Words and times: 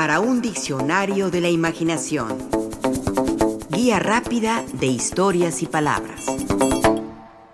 para 0.00 0.18
un 0.18 0.40
diccionario 0.40 1.30
de 1.30 1.42
la 1.42 1.50
imaginación. 1.50 2.38
Guía 3.68 3.98
rápida 3.98 4.64
de 4.72 4.86
historias 4.86 5.60
y 5.60 5.66
palabras. 5.66 6.24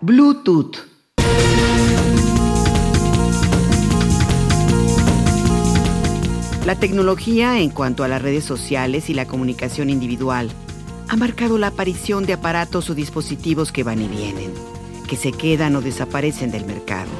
Bluetooth. 0.01 0.77
La 6.65 6.77
tecnología 6.77 7.59
en 7.59 7.71
cuanto 7.71 8.04
a 8.04 8.09
las 8.09 8.22
redes 8.22 8.45
sociales 8.45 9.10
y 9.10 9.15
la 9.15 9.26
comunicación 9.26 9.90
individual 9.90 10.53
ha 11.08 11.17
marcado 11.17 11.58
la 11.58 11.67
aparición 11.67 12.26
de 12.26 12.35
aparatos 12.35 12.88
o 12.90 12.94
dispositivos 12.94 13.72
que 13.72 13.83
van 13.83 14.01
y 14.01 14.06
vienen, 14.06 14.54
que 15.08 15.17
se 15.17 15.33
quedan 15.33 15.74
o 15.74 15.81
desaparecen 15.81 16.52
del 16.52 16.65
mercado. 16.65 17.10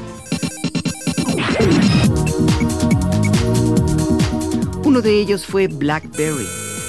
Uno 4.97 5.03
de 5.03 5.19
ellos 5.19 5.45
fue 5.45 5.67
BlackBerry, 5.67 6.47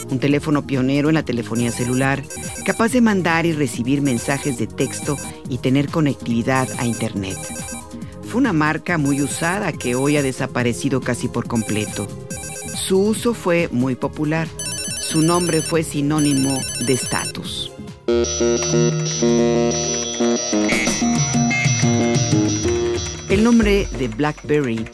un 0.09 0.19
teléfono 0.19 0.67
pionero 0.67 1.11
en 1.11 1.17
la 1.17 1.27
telefonía 1.27 1.71
celular, 1.71 2.23
capaz 2.65 2.93
de 2.93 3.03
mandar 3.03 3.45
y 3.45 3.53
recibir 3.53 4.01
mensajes 4.01 4.57
de 4.57 4.67
texto 4.67 5.19
y 5.51 5.59
tener 5.59 5.91
conectividad 5.91 6.71
a 6.79 6.87
Internet. 6.87 7.37
Fue 8.23 8.41
una 8.41 8.55
marca 8.55 8.97
muy 8.97 9.21
usada 9.21 9.73
que 9.75 9.95
hoy 9.95 10.17
ha 10.17 10.23
desaparecido 10.23 11.03
casi 11.03 11.29
por 11.29 11.49
completo. 11.49 12.09
Su 12.75 12.99
uso 12.99 13.35
fue 13.35 13.69
muy 13.73 13.95
popular. 13.95 14.49
Su 15.07 15.21
nombre 15.21 15.61
fue 15.61 15.83
sinónimo 15.83 16.59
de 16.87 16.93
estatus. 16.95 17.71
El 23.29 23.45
nombre 23.45 23.87
de 23.99 24.09
BlackBerry 24.09 24.87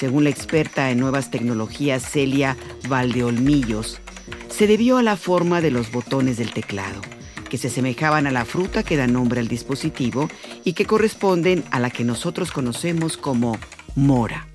según 0.00 0.24
la 0.24 0.30
experta 0.30 0.90
en 0.90 0.98
nuevas 0.98 1.30
tecnologías 1.30 2.02
Celia 2.02 2.56
Valdeolmillos, 2.88 4.00
se 4.48 4.66
debió 4.66 4.96
a 4.96 5.02
la 5.02 5.14
forma 5.14 5.60
de 5.60 5.70
los 5.70 5.92
botones 5.92 6.38
del 6.38 6.54
teclado, 6.54 7.02
que 7.50 7.58
se 7.58 7.66
asemejaban 7.66 8.26
a 8.26 8.30
la 8.30 8.46
fruta 8.46 8.82
que 8.82 8.96
da 8.96 9.06
nombre 9.06 9.40
al 9.40 9.48
dispositivo 9.48 10.30
y 10.64 10.72
que 10.72 10.86
corresponden 10.86 11.64
a 11.70 11.80
la 11.80 11.90
que 11.90 12.04
nosotros 12.04 12.50
conocemos 12.50 13.18
como 13.18 13.58
mora. 13.94 14.46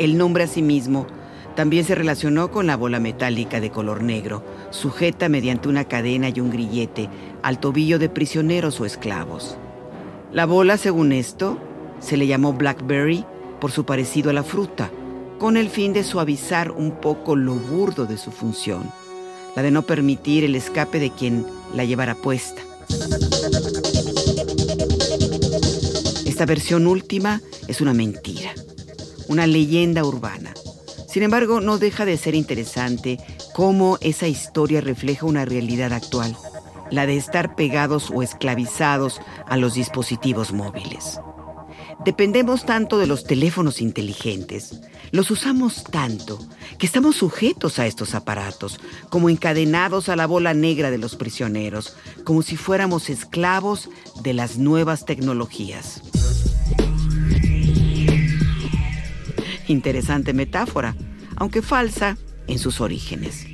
El 0.00 0.18
nombre 0.18 0.42
asimismo 0.42 1.06
también 1.54 1.84
se 1.84 1.94
relacionó 1.94 2.50
con 2.50 2.66
la 2.66 2.76
bola 2.76 2.98
metálica 2.98 3.60
de 3.60 3.70
color 3.70 4.02
negro, 4.02 4.44
sujeta 4.70 5.28
mediante 5.28 5.68
una 5.68 5.84
cadena 5.84 6.28
y 6.28 6.40
un 6.40 6.50
grillete 6.50 7.08
al 7.44 7.60
tobillo 7.60 8.00
de 8.00 8.08
prisioneros 8.08 8.80
o 8.80 8.84
esclavos. 8.84 9.56
La 10.32 10.46
bola, 10.46 10.78
según 10.78 11.12
esto, 11.12 11.58
se 12.00 12.16
le 12.16 12.26
llamó 12.26 12.54
blackberry 12.54 13.26
por 13.60 13.70
su 13.70 13.84
parecido 13.84 14.30
a 14.30 14.32
la 14.32 14.42
fruta, 14.42 14.90
con 15.38 15.58
el 15.58 15.68
fin 15.68 15.92
de 15.92 16.04
suavizar 16.04 16.70
un 16.70 16.92
poco 17.02 17.36
lo 17.36 17.54
burdo 17.54 18.06
de 18.06 18.16
su 18.16 18.30
función, 18.30 18.90
la 19.54 19.62
de 19.62 19.70
no 19.70 19.82
permitir 19.82 20.44
el 20.44 20.54
escape 20.54 20.98
de 21.00 21.10
quien 21.10 21.44
la 21.74 21.84
llevara 21.84 22.14
puesta. 22.14 22.62
Esta 26.24 26.46
versión 26.46 26.86
última 26.86 27.42
es 27.68 27.82
una 27.82 27.92
mentira, 27.92 28.54
una 29.28 29.46
leyenda 29.46 30.02
urbana. 30.02 30.54
Sin 31.08 31.24
embargo, 31.24 31.60
no 31.60 31.76
deja 31.76 32.06
de 32.06 32.16
ser 32.16 32.34
interesante 32.34 33.18
cómo 33.52 33.98
esa 34.00 34.28
historia 34.28 34.80
refleja 34.80 35.26
una 35.26 35.44
realidad 35.44 35.92
actual 35.92 36.34
la 36.92 37.06
de 37.06 37.16
estar 37.16 37.56
pegados 37.56 38.10
o 38.14 38.22
esclavizados 38.22 39.20
a 39.46 39.56
los 39.56 39.74
dispositivos 39.74 40.52
móviles. 40.52 41.18
Dependemos 42.04 42.66
tanto 42.66 42.98
de 42.98 43.06
los 43.06 43.24
teléfonos 43.24 43.80
inteligentes, 43.80 44.80
los 45.10 45.30
usamos 45.30 45.84
tanto, 45.84 46.38
que 46.78 46.86
estamos 46.86 47.16
sujetos 47.16 47.78
a 47.78 47.86
estos 47.86 48.14
aparatos, 48.14 48.78
como 49.08 49.30
encadenados 49.30 50.08
a 50.08 50.16
la 50.16 50.26
bola 50.26 50.52
negra 50.52 50.90
de 50.90 50.98
los 50.98 51.16
prisioneros, 51.16 51.96
como 52.24 52.42
si 52.42 52.56
fuéramos 52.56 53.08
esclavos 53.08 53.88
de 54.22 54.34
las 54.34 54.58
nuevas 54.58 55.04
tecnologías. 55.04 56.02
Interesante 59.66 60.34
metáfora, 60.34 60.94
aunque 61.36 61.62
falsa 61.62 62.18
en 62.48 62.58
sus 62.58 62.80
orígenes. 62.80 63.51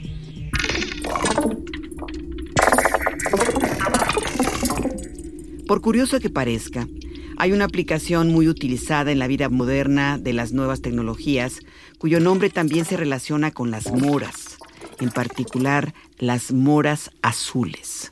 Por 5.68 5.82
curioso 5.82 6.18
que 6.18 6.30
parezca, 6.30 6.88
hay 7.36 7.52
una 7.52 7.66
aplicación 7.66 8.32
muy 8.32 8.48
utilizada 8.48 9.12
en 9.12 9.18
la 9.18 9.26
vida 9.26 9.50
moderna 9.50 10.16
de 10.16 10.32
las 10.32 10.54
nuevas 10.54 10.80
tecnologías, 10.80 11.60
cuyo 11.98 12.20
nombre 12.20 12.48
también 12.48 12.86
se 12.86 12.96
relaciona 12.96 13.50
con 13.50 13.70
las 13.70 13.92
moras, 13.92 14.56
en 14.98 15.10
particular 15.10 15.92
las 16.18 16.52
moras 16.52 17.10
azules. 17.20 18.10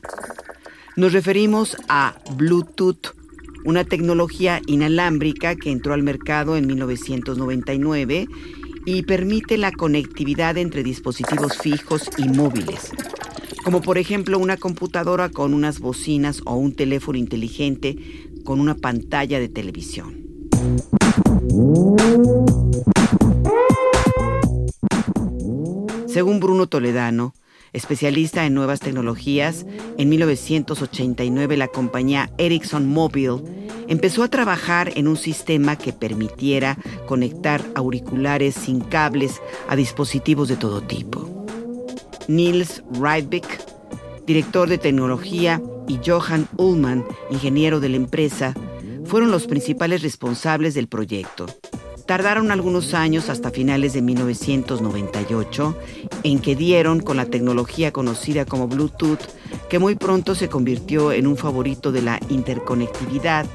Nos 0.95 1.13
referimos 1.13 1.75
a 1.89 2.19
Bluetooth, 2.35 3.15
una 3.65 3.85
tecnología 3.85 4.61
inalámbrica 4.67 5.55
que 5.55 5.71
entró 5.71 5.95
al 5.95 6.03
mercado 6.03 6.57
en 6.57 6.67
1999 6.67 8.27
y 8.85 9.01
permite 9.01 9.57
la 9.57 9.71
conectividad 9.71 10.59
entre 10.59 10.83
dispositivos 10.83 11.57
fijos 11.57 12.07
y 12.19 12.29
móviles, 12.29 12.91
como 13.67 13.81
por 13.81 13.97
ejemplo 13.97 14.39
una 14.39 14.55
computadora 14.55 15.27
con 15.27 15.53
unas 15.53 15.81
bocinas 15.81 16.41
o 16.45 16.55
un 16.55 16.73
teléfono 16.73 17.17
inteligente 17.17 17.97
con 18.45 18.61
una 18.61 18.75
pantalla 18.75 19.41
de 19.41 19.49
televisión. 19.49 20.23
Según 26.07 26.39
Bruno 26.39 26.67
Toledano, 26.67 27.33
especialista 27.73 28.45
en 28.45 28.53
nuevas 28.53 28.79
tecnologías, 28.79 29.65
en 29.97 30.07
1989 30.07 31.57
la 31.57 31.67
compañía 31.67 32.31
Ericsson 32.37 32.87
Mobile 32.87 33.41
empezó 33.89 34.23
a 34.23 34.29
trabajar 34.29 34.93
en 34.95 35.09
un 35.09 35.17
sistema 35.17 35.75
que 35.75 35.91
permitiera 35.91 36.77
conectar 37.05 37.65
auriculares 37.75 38.55
sin 38.55 38.79
cables 38.79 39.41
a 39.67 39.75
dispositivos 39.75 40.47
de 40.47 40.55
todo 40.55 40.79
tipo. 40.79 41.46
Niels 42.27 42.83
Rydbeck, 42.91 43.45
director 44.25 44.67
de 44.67 44.77
tecnología, 44.77 45.61
y 45.87 45.99
Johan 46.05 46.47
Ullman, 46.57 47.05
ingeniero 47.31 47.79
de 47.79 47.89
la 47.89 47.95
empresa, 47.95 48.53
fueron 49.05 49.31
los 49.31 49.47
principales 49.47 50.01
responsables 50.01 50.73
del 50.73 50.87
proyecto. 50.87 51.45
Tardaron 52.05 52.51
algunos 52.51 52.93
años 52.93 53.29
hasta 53.29 53.51
finales 53.51 53.93
de 53.93 54.01
1998 54.01 55.77
en 56.23 56.39
que 56.39 56.55
dieron 56.55 57.01
con 57.01 57.17
la 57.17 57.25
tecnología 57.25 57.91
conocida 57.91 58.45
como 58.45 58.67
Bluetooth, 58.67 59.19
que 59.69 59.79
muy 59.79 59.95
pronto 59.95 60.33
se 60.33 60.47
convirtió 60.47 61.11
en 61.11 61.27
un 61.27 61.35
favorito 61.35 61.91
de 61.91 62.01
la 62.01 62.19
interconectividad, 62.29 63.45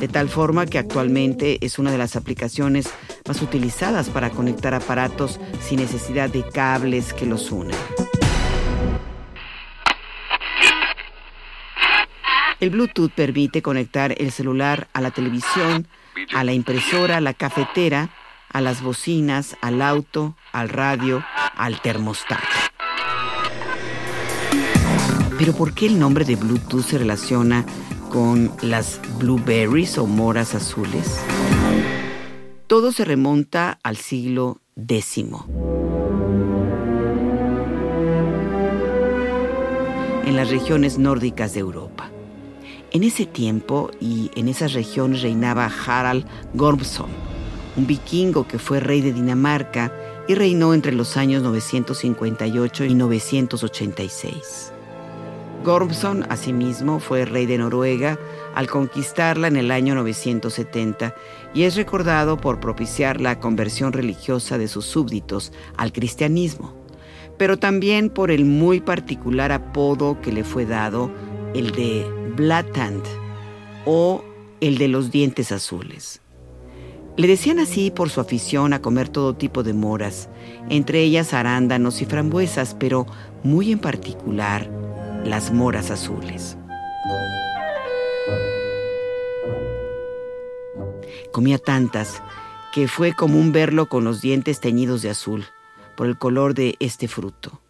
de 0.00 0.08
tal 0.08 0.28
forma 0.30 0.64
que 0.64 0.78
actualmente 0.78 1.64
es 1.64 1.78
una 1.78 1.90
de 1.90 1.98
las 1.98 2.16
aplicaciones 2.16 2.88
más 3.26 3.42
utilizadas 3.42 4.08
para 4.08 4.30
conectar 4.30 4.72
aparatos 4.72 5.38
sin 5.60 5.80
necesidad 5.80 6.30
de 6.30 6.44
cables 6.44 7.12
que 7.12 7.26
los 7.26 7.52
unan. 7.52 7.76
El 12.60 12.70
Bluetooth 12.70 13.10
permite 13.10 13.62
conectar 13.62 14.14
el 14.18 14.32
celular 14.32 14.88
a 14.92 15.00
la 15.00 15.10
televisión, 15.10 15.86
a 16.34 16.42
la 16.42 16.52
impresora, 16.52 17.18
a 17.18 17.20
la 17.20 17.34
cafetera, 17.34 18.10
a 18.52 18.60
las 18.60 18.82
bocinas, 18.82 19.56
al 19.60 19.80
auto, 19.80 20.36
al 20.52 20.68
radio, 20.68 21.24
al 21.56 21.80
termostato. 21.80 22.42
Pero 25.38 25.52
¿por 25.52 25.72
qué 25.72 25.86
el 25.86 25.98
nombre 26.00 26.24
de 26.24 26.34
Bluetooth 26.34 26.84
se 26.84 26.98
relaciona 26.98 27.64
con 28.10 28.50
las 28.62 29.00
blueberries 29.18 29.96
o 29.98 30.06
moras 30.06 30.54
azules? 30.56 31.20
Todo 32.66 32.90
se 32.90 33.04
remonta 33.04 33.78
al 33.82 33.96
siglo 33.96 34.60
X. 34.76 35.24
en 40.28 40.36
las 40.36 40.50
regiones 40.50 40.98
nórdicas 40.98 41.54
de 41.54 41.60
Europa. 41.60 42.10
En 42.90 43.02
ese 43.02 43.26
tiempo 43.26 43.90
y 44.00 44.30
en 44.34 44.48
esas 44.48 44.72
regiones 44.72 45.20
reinaba 45.20 45.70
Harald 45.86 46.24
Gormson, 46.54 47.10
un 47.76 47.86
vikingo 47.86 48.48
que 48.48 48.58
fue 48.58 48.80
rey 48.80 49.02
de 49.02 49.12
Dinamarca 49.12 49.92
y 50.26 50.34
reinó 50.34 50.72
entre 50.72 50.92
los 50.92 51.18
años 51.18 51.42
958 51.42 52.84
y 52.86 52.94
986. 52.94 54.72
Gormson, 55.64 56.24
asimismo, 56.30 56.98
fue 56.98 57.26
rey 57.26 57.44
de 57.44 57.58
Noruega 57.58 58.18
al 58.54 58.68
conquistarla 58.68 59.48
en 59.48 59.56
el 59.56 59.70
año 59.70 59.94
970 59.94 61.14
y 61.52 61.64
es 61.64 61.76
recordado 61.76 62.38
por 62.38 62.58
propiciar 62.58 63.20
la 63.20 63.38
conversión 63.38 63.92
religiosa 63.92 64.56
de 64.56 64.66
sus 64.66 64.86
súbditos 64.86 65.52
al 65.76 65.92
cristianismo, 65.92 66.72
pero 67.36 67.58
también 67.58 68.08
por 68.08 68.30
el 68.30 68.46
muy 68.46 68.80
particular 68.80 69.52
apodo 69.52 70.20
que 70.22 70.32
le 70.32 70.42
fue 70.42 70.64
dado, 70.64 71.10
el 71.54 71.72
de 71.72 72.06
Blatant 72.36 73.04
o 73.84 74.24
el 74.60 74.78
de 74.78 74.88
los 74.88 75.10
dientes 75.10 75.52
azules. 75.52 76.20
Le 77.16 77.26
decían 77.26 77.58
así 77.58 77.90
por 77.90 78.10
su 78.10 78.20
afición 78.20 78.72
a 78.72 78.80
comer 78.80 79.08
todo 79.08 79.34
tipo 79.34 79.62
de 79.62 79.72
moras, 79.72 80.28
entre 80.68 81.02
ellas 81.02 81.34
arándanos 81.34 82.00
y 82.00 82.04
frambuesas, 82.04 82.76
pero 82.78 83.06
muy 83.42 83.72
en 83.72 83.80
particular 83.80 84.70
las 85.24 85.52
moras 85.52 85.90
azules. 85.90 86.56
Comía 91.32 91.58
tantas 91.58 92.22
que 92.72 92.88
fue 92.88 93.14
común 93.14 93.52
verlo 93.52 93.88
con 93.88 94.04
los 94.04 94.20
dientes 94.20 94.60
teñidos 94.60 95.02
de 95.02 95.10
azul 95.10 95.44
por 95.96 96.06
el 96.06 96.18
color 96.18 96.54
de 96.54 96.76
este 96.78 97.08
fruto. 97.08 97.60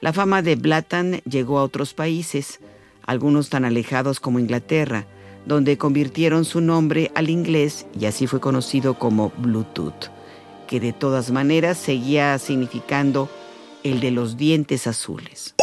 La 0.00 0.12
fama 0.12 0.42
de 0.42 0.56
Blatan 0.56 1.22
llegó 1.24 1.58
a 1.58 1.62
otros 1.62 1.94
países, 1.94 2.60
algunos 3.10 3.48
tan 3.48 3.64
alejados 3.64 4.20
como 4.20 4.38
Inglaterra, 4.38 5.04
donde 5.44 5.76
convirtieron 5.76 6.44
su 6.44 6.60
nombre 6.60 7.10
al 7.16 7.28
inglés 7.28 7.88
y 7.98 8.06
así 8.06 8.28
fue 8.28 8.38
conocido 8.38 9.00
como 9.00 9.32
Bluetooth, 9.36 10.12
que 10.68 10.78
de 10.78 10.92
todas 10.92 11.32
maneras 11.32 11.76
seguía 11.76 12.38
significando 12.38 13.28
el 13.82 13.98
de 13.98 14.12
los 14.12 14.36
dientes 14.36 14.86
azules. 14.86 15.56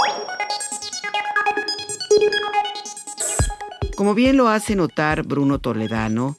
Como 3.95 4.13
bien 4.13 4.35
lo 4.35 4.49
hace 4.49 4.75
notar 4.75 5.23
Bruno 5.23 5.59
Toledano, 5.59 6.35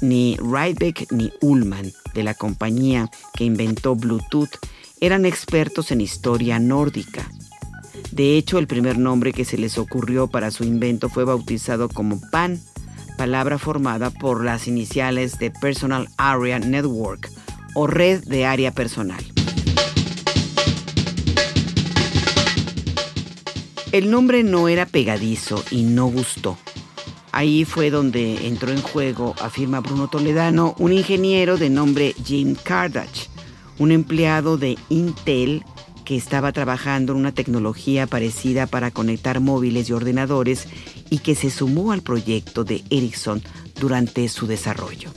ni 0.00 0.38
Rydbeck 0.38 1.12
ni 1.12 1.30
Ullman 1.42 1.92
de 2.14 2.22
la 2.22 2.32
compañía 2.32 3.10
que 3.34 3.44
inventó 3.44 3.94
Bluetooth 3.94 4.56
eran 5.02 5.26
expertos 5.26 5.90
en 5.90 6.00
historia 6.00 6.58
nórdica. 6.58 7.30
De 8.16 8.38
hecho, 8.38 8.58
el 8.58 8.66
primer 8.66 8.96
nombre 8.96 9.34
que 9.34 9.44
se 9.44 9.58
les 9.58 9.76
ocurrió 9.76 10.26
para 10.26 10.50
su 10.50 10.64
invento 10.64 11.10
fue 11.10 11.24
bautizado 11.24 11.90
como 11.90 12.18
PAN, 12.30 12.58
palabra 13.18 13.58
formada 13.58 14.08
por 14.08 14.42
las 14.42 14.68
iniciales 14.68 15.38
de 15.38 15.50
Personal 15.50 16.08
Area 16.16 16.58
Network 16.58 17.30
o 17.74 17.86
red 17.86 18.24
de 18.24 18.46
área 18.46 18.72
personal. 18.72 19.22
El 23.92 24.10
nombre 24.10 24.42
no 24.42 24.68
era 24.68 24.86
pegadizo 24.86 25.62
y 25.70 25.82
no 25.82 26.06
gustó. 26.06 26.56
Ahí 27.32 27.66
fue 27.66 27.90
donde 27.90 28.46
entró 28.46 28.72
en 28.72 28.80
juego, 28.80 29.34
afirma 29.42 29.80
Bruno 29.80 30.08
Toledano, 30.08 30.74
un 30.78 30.94
ingeniero 30.94 31.58
de 31.58 31.68
nombre 31.68 32.14
Jim 32.24 32.56
Kardach, 32.64 33.28
un 33.78 33.92
empleado 33.92 34.56
de 34.56 34.78
Intel 34.88 35.62
que 36.06 36.16
estaba 36.16 36.52
trabajando 36.52 37.12
en 37.12 37.18
una 37.18 37.32
tecnología 37.32 38.06
parecida 38.06 38.66
para 38.66 38.92
conectar 38.92 39.40
móviles 39.40 39.90
y 39.90 39.92
ordenadores 39.92 40.68
y 41.10 41.18
que 41.18 41.34
se 41.34 41.50
sumó 41.50 41.90
al 41.90 42.00
proyecto 42.00 42.62
de 42.62 42.84
Ericsson 42.90 43.42
durante 43.78 44.28
su 44.28 44.46
desarrollo. 44.46 45.10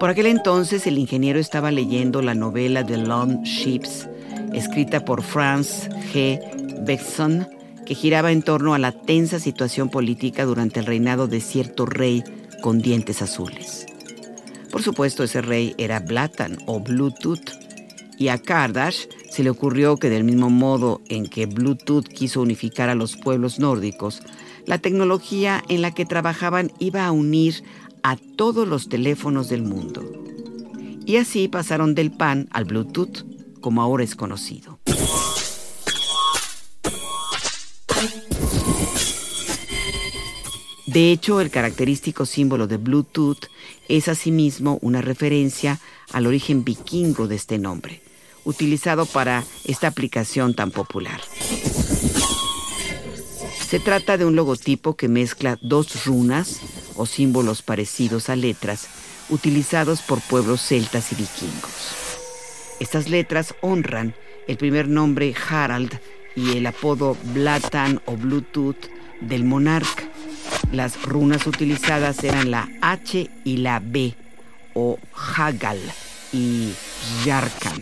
Por 0.00 0.10
aquel 0.10 0.26
entonces 0.26 0.86
el 0.88 0.98
ingeniero 0.98 1.38
estaba 1.38 1.70
leyendo 1.70 2.20
la 2.20 2.34
novela 2.34 2.84
The 2.84 2.98
Long 2.98 3.44
Ships, 3.44 4.08
escrita 4.52 5.04
por 5.04 5.22
Franz 5.22 5.88
G. 6.12 6.40
Beckson, 6.84 7.46
que 7.86 7.94
giraba 7.94 8.32
en 8.32 8.42
torno 8.42 8.74
a 8.74 8.78
la 8.78 8.90
tensa 8.90 9.38
situación 9.38 9.88
política 9.88 10.44
durante 10.44 10.80
el 10.80 10.86
reinado 10.86 11.28
de 11.28 11.40
cierto 11.40 11.86
rey 11.86 12.24
con 12.60 12.80
dientes 12.80 13.22
azules. 13.22 13.86
Por 14.70 14.82
supuesto, 14.82 15.24
ese 15.24 15.40
rey 15.40 15.74
era 15.78 16.00
Blatan 16.00 16.58
o 16.66 16.80
Bluetooth, 16.80 17.50
y 18.18 18.28
a 18.28 18.38
Kardash 18.38 19.06
se 19.30 19.42
le 19.42 19.50
ocurrió 19.50 19.96
que 19.96 20.10
del 20.10 20.24
mismo 20.24 20.50
modo 20.50 21.00
en 21.08 21.26
que 21.26 21.46
Bluetooth 21.46 22.08
quiso 22.08 22.40
unificar 22.40 22.88
a 22.88 22.94
los 22.94 23.16
pueblos 23.16 23.58
nórdicos, 23.58 24.22
la 24.66 24.78
tecnología 24.78 25.62
en 25.68 25.82
la 25.82 25.94
que 25.94 26.04
trabajaban 26.04 26.72
iba 26.78 27.06
a 27.06 27.12
unir 27.12 27.64
a 28.02 28.16
todos 28.16 28.66
los 28.68 28.88
teléfonos 28.88 29.48
del 29.48 29.62
mundo. 29.62 30.02
Y 31.06 31.16
así 31.16 31.48
pasaron 31.48 31.94
del 31.94 32.10
PAN 32.10 32.48
al 32.50 32.64
Bluetooth, 32.64 33.24
como 33.60 33.80
ahora 33.80 34.04
es 34.04 34.14
conocido. 34.14 34.78
De 40.86 41.12
hecho, 41.12 41.40
el 41.40 41.50
característico 41.50 42.26
símbolo 42.26 42.66
de 42.66 42.78
Bluetooth 42.78 43.46
es 43.88 44.08
asimismo 44.08 44.78
una 44.82 45.00
referencia 45.00 45.80
al 46.12 46.26
origen 46.26 46.64
vikingo 46.64 47.26
de 47.26 47.36
este 47.36 47.58
nombre, 47.58 48.00
utilizado 48.44 49.06
para 49.06 49.44
esta 49.64 49.88
aplicación 49.88 50.54
tan 50.54 50.70
popular. 50.70 51.20
Se 53.68 53.80
trata 53.80 54.16
de 54.16 54.24
un 54.24 54.36
logotipo 54.36 54.96
que 54.96 55.08
mezcla 55.08 55.58
dos 55.60 56.06
runas 56.06 56.60
o 56.96 57.06
símbolos 57.06 57.62
parecidos 57.62 58.30
a 58.30 58.36
letras 58.36 58.88
utilizados 59.30 60.00
por 60.00 60.20
pueblos 60.22 60.62
celtas 60.62 61.12
y 61.12 61.16
vikingos. 61.16 61.94
Estas 62.80 63.08
letras 63.08 63.54
honran 63.60 64.14
el 64.46 64.56
primer 64.56 64.88
nombre 64.88 65.34
Harald 65.48 66.00
y 66.34 66.56
el 66.56 66.66
apodo 66.66 67.16
Blatan 67.34 68.00
o 68.06 68.16
Bluetooth 68.16 68.88
del 69.20 69.44
monarca. 69.44 70.07
Las 70.72 71.02
runas 71.02 71.46
utilizadas 71.46 72.22
eran 72.24 72.50
la 72.50 72.68
H 72.82 73.30
y 73.44 73.56
la 73.58 73.80
B, 73.82 74.14
o 74.74 74.98
Hagal 75.36 75.80
y 76.32 76.72
Yarkan. 77.24 77.80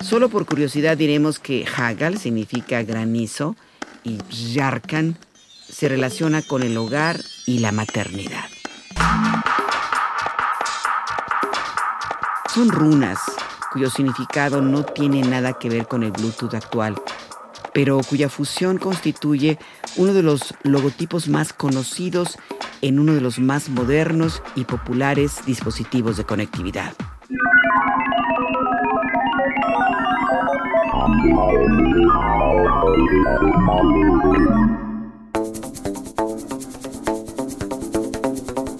Solo 0.00 0.28
por 0.28 0.44
curiosidad 0.44 0.98
diremos 0.98 1.38
que 1.38 1.66
Hagal 1.66 2.18
significa 2.18 2.82
granizo 2.82 3.56
y 4.02 4.18
Yarkan 4.52 5.16
se 5.68 5.88
relaciona 5.88 6.42
con 6.42 6.62
el 6.62 6.76
hogar 6.76 7.20
y 7.46 7.60
la 7.60 7.72
maternidad. 7.72 8.44
Son 12.54 12.68
runas 12.68 13.18
cuyo 13.72 13.90
significado 13.90 14.60
no 14.60 14.84
tiene 14.84 15.22
nada 15.22 15.54
que 15.54 15.68
ver 15.68 15.88
con 15.88 16.04
el 16.04 16.12
Bluetooth 16.12 16.54
actual, 16.54 16.94
pero 17.74 18.00
cuya 18.08 18.30
fusión 18.30 18.78
constituye 18.78 19.58
uno 19.96 20.14
de 20.14 20.22
los 20.22 20.54
logotipos 20.62 21.28
más 21.28 21.52
conocidos 21.52 22.38
en 22.80 22.98
uno 22.98 23.12
de 23.12 23.20
los 23.20 23.38
más 23.38 23.68
modernos 23.68 24.42
y 24.54 24.64
populares 24.64 25.44
dispositivos 25.44 26.16
de 26.16 26.24
conectividad. 26.24 26.94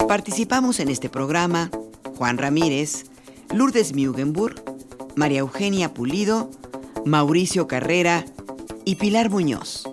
Participamos 0.08 0.78
en 0.78 0.88
este 0.88 1.08
programa 1.08 1.70
Juan 2.16 2.38
Ramírez, 2.38 3.06
Lourdes 3.52 3.94
Mugenburg, 3.94 4.62
María 5.16 5.40
Eugenia 5.40 5.92
Pulido, 5.92 6.50
Mauricio 7.04 7.66
Carrera 7.66 8.24
y 8.84 8.96
Pilar 8.96 9.30
Muñoz. 9.30 9.84